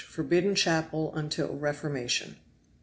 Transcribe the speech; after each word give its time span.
forbidden 0.09 0.55
chapel 0.55 1.13
until 1.15 1.55
reformation. 1.55 2.35